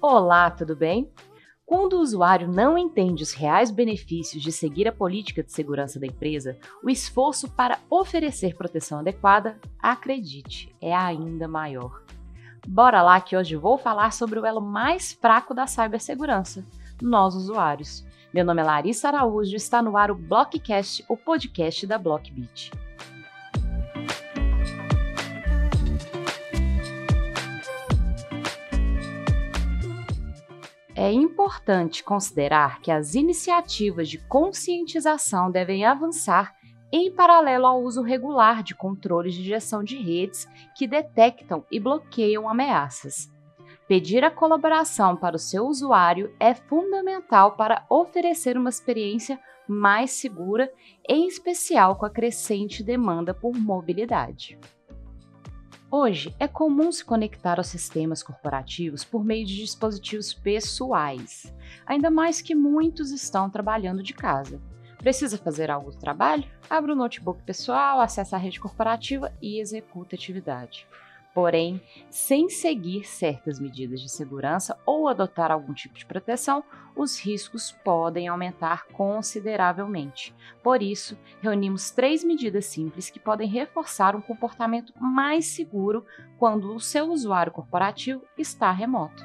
Olá, 0.00 0.50
tudo 0.50 0.76
bem? 0.76 1.10
Quando 1.64 1.94
o 1.94 2.00
usuário 2.00 2.46
não 2.46 2.76
entende 2.76 3.22
os 3.22 3.32
reais 3.32 3.70
benefícios 3.70 4.42
de 4.42 4.52
seguir 4.52 4.86
a 4.86 4.92
política 4.92 5.42
de 5.42 5.50
segurança 5.50 5.98
da 5.98 6.06
empresa, 6.06 6.58
o 6.82 6.90
esforço 6.90 7.50
para 7.50 7.78
oferecer 7.88 8.54
proteção 8.54 8.98
adequada, 8.98 9.58
acredite, 9.80 10.74
é 10.80 10.94
ainda 10.94 11.48
maior. 11.48 12.02
Bora 12.68 13.02
lá 13.02 13.20
que 13.20 13.36
hoje 13.36 13.56
vou 13.56 13.78
falar 13.78 14.12
sobre 14.12 14.38
o 14.38 14.44
elo 14.44 14.60
mais 14.60 15.12
fraco 15.12 15.54
da 15.54 15.66
cibersegurança, 15.66 16.64
nós 17.00 17.34
usuários. 17.34 18.04
Meu 18.34 18.44
nome 18.44 18.62
é 18.62 18.64
Larissa 18.64 19.06
Araújo 19.06 19.52
e 19.52 19.56
está 19.56 19.80
no 19.80 19.96
ar 19.96 20.10
o 20.10 20.14
Blockcast, 20.16 21.04
o 21.08 21.16
podcast 21.16 21.86
da 21.86 21.96
Blockbeat. 21.96 22.72
É 30.96 31.12
importante 31.12 32.02
considerar 32.02 32.80
que 32.80 32.90
as 32.90 33.14
iniciativas 33.14 34.08
de 34.08 34.18
conscientização 34.18 35.48
devem 35.48 35.84
avançar 35.84 36.56
em 36.90 37.12
paralelo 37.12 37.66
ao 37.66 37.84
uso 37.84 38.02
regular 38.02 38.64
de 38.64 38.74
controles 38.74 39.34
de 39.34 39.44
gestão 39.44 39.84
de 39.84 39.96
redes 39.96 40.48
que 40.74 40.88
detectam 40.88 41.64
e 41.70 41.78
bloqueiam 41.78 42.48
ameaças. 42.48 43.32
Pedir 43.86 44.24
a 44.24 44.30
colaboração 44.30 45.14
para 45.14 45.36
o 45.36 45.38
seu 45.38 45.66
usuário 45.66 46.34
é 46.40 46.54
fundamental 46.54 47.52
para 47.52 47.84
oferecer 47.90 48.56
uma 48.56 48.70
experiência 48.70 49.38
mais 49.68 50.10
segura, 50.12 50.72
em 51.06 51.26
especial 51.26 51.96
com 51.96 52.06
a 52.06 52.10
crescente 52.10 52.82
demanda 52.82 53.34
por 53.34 53.54
mobilidade. 53.54 54.58
Hoje, 55.90 56.34
é 56.40 56.48
comum 56.48 56.90
se 56.90 57.04
conectar 57.04 57.58
aos 57.58 57.66
sistemas 57.66 58.22
corporativos 58.22 59.04
por 59.04 59.22
meio 59.22 59.46
de 59.46 59.56
dispositivos 59.56 60.32
pessoais, 60.32 61.54
ainda 61.86 62.10
mais 62.10 62.40
que 62.40 62.54
muitos 62.54 63.10
estão 63.10 63.50
trabalhando 63.50 64.02
de 64.02 64.14
casa. 64.14 64.60
Precisa 64.96 65.36
fazer 65.36 65.70
algo 65.70 65.90
do 65.90 65.98
trabalho? 65.98 66.50
Abre 66.70 66.90
o 66.90 66.96
notebook 66.96 67.42
pessoal, 67.42 68.00
acessa 68.00 68.36
a 68.36 68.38
rede 68.38 68.58
corporativa 68.58 69.30
e 69.42 69.60
executa 69.60 70.16
a 70.16 70.18
atividade 70.18 70.86
porém, 71.34 71.82
sem 72.08 72.48
seguir 72.48 73.04
certas 73.04 73.58
medidas 73.58 74.00
de 74.00 74.08
segurança 74.08 74.78
ou 74.86 75.08
adotar 75.08 75.50
algum 75.50 75.74
tipo 75.74 75.98
de 75.98 76.06
proteção, 76.06 76.62
os 76.96 77.18
riscos 77.18 77.72
podem 77.84 78.28
aumentar 78.28 78.86
consideravelmente. 78.86 80.32
Por 80.62 80.80
isso, 80.80 81.18
reunimos 81.42 81.90
três 81.90 82.22
medidas 82.22 82.66
simples 82.66 83.10
que 83.10 83.18
podem 83.18 83.48
reforçar 83.48 84.14
um 84.14 84.20
comportamento 84.20 84.92
mais 85.00 85.46
seguro 85.46 86.06
quando 86.38 86.72
o 86.72 86.80
seu 86.80 87.10
usuário 87.10 87.52
corporativo 87.52 88.22
está 88.38 88.70
remoto. 88.70 89.24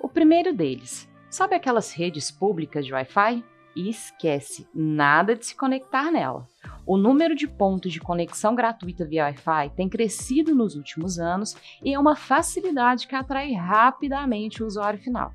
O 0.00 0.08
primeiro 0.08 0.54
deles, 0.54 1.08
sabe 1.28 1.54
aquelas 1.54 1.92
redes 1.92 2.30
públicas 2.30 2.86
de 2.86 2.92
Wi-Fi? 2.94 3.51
Esquece, 3.74 4.66
nada 4.74 5.34
de 5.34 5.46
se 5.46 5.56
conectar 5.56 6.10
nela. 6.10 6.46
O 6.86 6.96
número 6.96 7.34
de 7.34 7.46
pontos 7.46 7.92
de 7.92 8.00
conexão 8.00 8.54
gratuita 8.54 9.04
via 9.04 9.24
Wi-Fi 9.24 9.70
tem 9.76 9.88
crescido 9.88 10.54
nos 10.54 10.74
últimos 10.74 11.18
anos 11.18 11.56
e 11.82 11.94
é 11.94 11.98
uma 11.98 12.16
facilidade 12.16 13.06
que 13.06 13.14
atrai 13.14 13.52
rapidamente 13.52 14.62
o 14.62 14.66
usuário 14.66 15.00
final. 15.00 15.32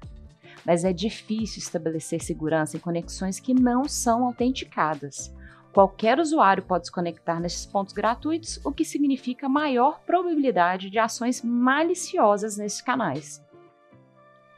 Mas 0.66 0.84
é 0.84 0.92
difícil 0.92 1.60
estabelecer 1.60 2.22
segurança 2.22 2.78
em 2.78 2.80
conexões 2.80 3.40
que 3.40 3.54
não 3.54 3.86
são 3.88 4.26
autenticadas. 4.26 5.34
Qualquer 5.74 6.20
usuário 6.20 6.64
pode 6.64 6.88
se 6.88 6.92
conectar 6.92 7.40
nesses 7.40 7.66
pontos 7.66 7.94
gratuitos, 7.94 8.60
o 8.66 8.72
que 8.72 8.84
significa 8.84 9.48
maior 9.48 10.00
probabilidade 10.06 10.90
de 10.90 10.98
ações 10.98 11.42
maliciosas 11.44 12.58
nesses 12.58 12.82
canais. 12.82 13.42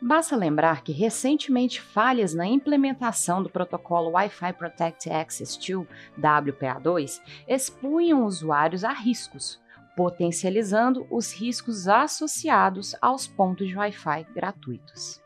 Basta 0.02 0.34
lembrar 0.34 0.82
que 0.82 0.94
recentemente 0.94 1.82
falhas 1.82 2.34
na 2.34 2.48
implementação 2.48 3.44
do 3.44 3.50
protocolo 3.50 4.12
Wi-Fi 4.12 4.54
Protect 4.54 5.10
Access 5.10 5.60
2, 5.60 5.86
WPA2, 6.18 7.22
expunham 7.46 8.24
usuários 8.26 8.86
a 8.86 8.94
riscos, 8.94 9.60
potencializando 9.98 11.06
os 11.12 11.34
riscos 11.34 11.90
associados 11.90 12.96
aos 13.02 13.28
pontos 13.28 13.68
de 13.68 13.76
Wi-Fi 13.76 14.26
gratuitos. 14.34 15.22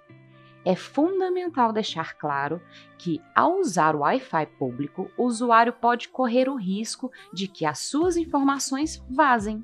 É 0.66 0.76
fundamental 0.76 1.72
deixar 1.72 2.16
claro 2.16 2.60
que, 2.98 3.22
ao 3.36 3.60
usar 3.60 3.96
o 3.96 4.00
Wi-Fi 4.00 4.48
público, 4.58 5.12
o 5.16 5.26
usuário 5.26 5.74
pode 5.74 6.08
correr 6.08 6.50
o 6.50 6.56
risco 6.56 7.12
de 7.32 7.48
que 7.48 7.64
as 7.64 7.78
suas 7.78 8.18
informações 8.18 9.06
vazem 9.08 9.62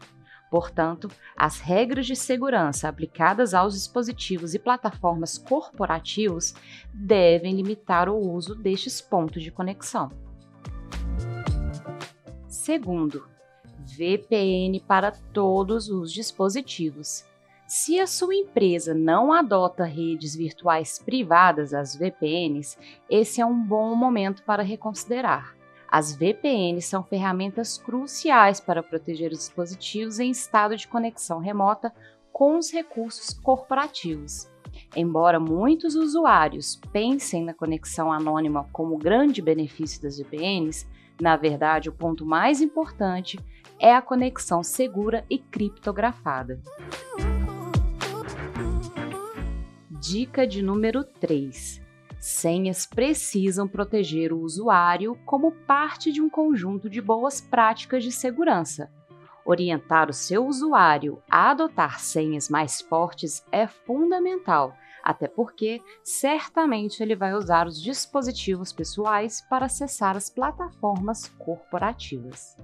Portanto, 0.49 1.09
as 1.37 1.59
regras 1.59 2.07
de 2.07 2.15
segurança 2.15 2.89
aplicadas 2.89 3.53
aos 3.53 3.75
dispositivos 3.75 4.55
e 4.55 4.59
plataformas 4.59 5.37
corporativos 5.37 6.55
devem 6.91 7.55
limitar 7.55 8.09
o 8.09 8.17
uso 8.17 8.55
destes 8.55 8.99
pontos 8.99 9.43
de 9.43 9.51
conexão. 9.51 10.11
Segundo, 12.47 13.27
VPN 13.97 14.79
para 14.81 15.11
todos 15.11 15.89
os 15.89 16.11
dispositivos. 16.11 17.25
Se 17.67 17.99
a 17.99 18.07
sua 18.07 18.33
empresa 18.33 18.95
não 18.95 19.31
adota 19.31 19.83
redes 19.83 20.35
virtuais 20.35 20.97
privadas, 20.97 21.71
as 21.71 21.95
VPNs, 21.95 22.75
esse 23.07 23.39
é 23.39 23.45
um 23.45 23.63
bom 23.63 23.93
momento 23.93 24.41
para 24.41 24.63
reconsiderar. 24.63 25.58
As 25.91 26.15
VPNs 26.15 26.85
são 26.85 27.03
ferramentas 27.03 27.77
cruciais 27.79 28.59
para 28.59 28.83
proteger 28.83 29.31
os 29.31 29.39
dispositivos 29.39 30.19
em 30.19 30.29
estado 30.29 30.77
de 30.77 30.87
conexão 30.87 31.39
remota 31.39 31.91
com 32.31 32.59
os 32.59 32.71
recursos 32.71 33.33
corporativos. 33.33 34.47
Embora 34.95 35.39
muitos 35.39 35.95
usuários 35.95 36.79
pensem 36.93 37.43
na 37.43 37.55
conexão 37.55 38.13
anônima 38.13 38.69
como 38.71 38.99
grande 38.99 39.41
benefício 39.41 39.99
das 40.03 40.19
VPNs, 40.19 40.87
na 41.19 41.35
verdade 41.35 41.89
o 41.89 41.93
ponto 41.93 42.23
mais 42.23 42.61
importante 42.61 43.39
é 43.79 43.93
a 43.93 44.01
conexão 44.01 44.61
segura 44.61 45.25
e 45.27 45.39
criptografada. 45.39 46.61
Dica 49.89 50.45
de 50.45 50.61
número 50.61 51.03
3 51.03 51.88
Senhas 52.29 52.85
precisam 52.85 53.67
proteger 53.67 54.31
o 54.31 54.41
usuário 54.41 55.17
como 55.25 55.51
parte 55.51 56.11
de 56.11 56.21
um 56.21 56.29
conjunto 56.29 56.87
de 56.87 57.01
boas 57.01 57.41
práticas 57.41 58.03
de 58.03 58.11
segurança. 58.11 58.91
Orientar 59.43 60.11
o 60.11 60.13
seu 60.13 60.45
usuário 60.45 61.23
a 61.27 61.49
adotar 61.49 61.99
senhas 61.99 62.47
mais 62.47 62.81
fortes 62.81 63.43
é 63.51 63.65
fundamental, 63.65 64.75
até 65.03 65.27
porque 65.27 65.81
certamente 66.03 67.01
ele 67.01 67.15
vai 67.15 67.33
usar 67.33 67.65
os 67.65 67.81
dispositivos 67.81 68.71
pessoais 68.71 69.41
para 69.49 69.65
acessar 69.65 70.15
as 70.15 70.29
plataformas 70.29 71.29
corporativas. 71.29 72.55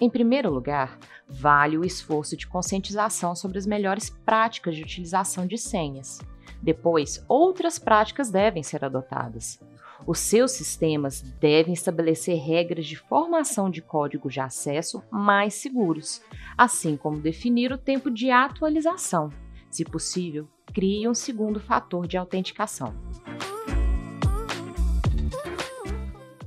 Em 0.00 0.08
primeiro 0.08 0.50
lugar, 0.50 0.98
vale 1.28 1.76
o 1.76 1.84
esforço 1.84 2.34
de 2.34 2.46
conscientização 2.46 3.36
sobre 3.36 3.58
as 3.58 3.66
melhores 3.66 4.08
práticas 4.08 4.74
de 4.74 4.82
utilização 4.82 5.46
de 5.46 5.58
senhas. 5.58 6.18
Depois, 6.62 7.24
outras 7.28 7.78
práticas 7.78 8.30
devem 8.30 8.62
ser 8.62 8.84
adotadas. 8.84 9.60
Os 10.06 10.18
seus 10.18 10.52
sistemas 10.52 11.20
devem 11.40 11.74
estabelecer 11.74 12.38
regras 12.38 12.86
de 12.86 12.96
formação 12.96 13.70
de 13.70 13.82
código 13.82 14.30
de 14.30 14.40
acesso 14.40 15.02
mais 15.10 15.54
seguros, 15.54 16.22
assim 16.56 16.96
como 16.96 17.20
definir 17.20 17.72
o 17.72 17.78
tempo 17.78 18.10
de 18.10 18.30
atualização. 18.30 19.30
Se 19.70 19.84
possível, 19.84 20.48
crie 20.72 21.08
um 21.08 21.14
segundo 21.14 21.60
fator 21.60 22.06
de 22.06 22.16
autenticação. 22.16 22.94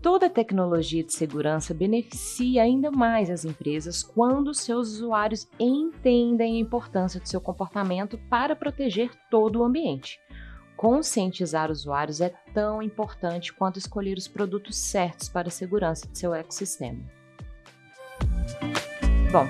Toda 0.04 0.30
tecnologia 0.30 1.02
de 1.02 1.14
segurança 1.14 1.74
beneficia 1.74 2.64
ainda 2.64 2.92
mais 2.92 3.30
as 3.30 3.46
empresas 3.46 4.04
quando 4.04 4.54
seus 4.54 4.90
usuários 4.96 5.48
entendem 5.58 6.58
a 6.58 6.60
importância 6.60 7.22
do 7.22 7.30
seu 7.30 7.40
comportamento 7.40 8.18
para 8.30 8.54
proteger 8.54 9.12
todo 9.32 9.62
o 9.62 9.64
ambiente. 9.64 10.20
Conscientizar 10.76 11.72
usuários 11.72 12.20
é 12.20 12.34
tão 12.54 12.82
importante 12.82 13.54
quanto 13.54 13.80
escolher 13.80 14.18
os 14.18 14.28
produtos 14.28 14.76
certos 14.76 15.30
para 15.30 15.48
a 15.48 15.52
segurança 15.52 16.06
de 16.06 16.20
seu 16.20 16.34
ecossistema. 16.34 17.00
Bom, 19.32 19.48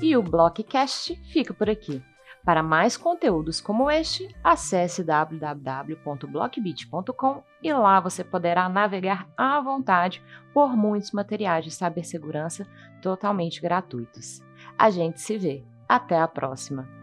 e 0.00 0.16
o 0.16 0.22
Blockcast 0.22 1.16
fica 1.32 1.52
por 1.52 1.68
aqui. 1.68 2.00
Para 2.44 2.62
mais 2.62 2.96
conteúdos 2.96 3.60
como 3.60 3.90
este, 3.90 4.32
acesse 4.42 5.04
www.blockbit.com 5.04 7.42
e 7.62 7.70
lá 7.72 8.00
você 8.00 8.24
poderá 8.24 8.68
navegar 8.68 9.28
à 9.36 9.60
vontade 9.60 10.20
por 10.52 10.76
muitos 10.76 11.12
materiais 11.12 11.64
de 11.64 11.70
cibersegurança 11.70 12.66
totalmente 13.02 13.60
gratuitos. 13.60 14.42
A 14.78 14.90
gente 14.90 15.20
se 15.20 15.36
vê. 15.36 15.64
Até 15.88 16.18
a 16.18 16.28
próxima! 16.28 16.99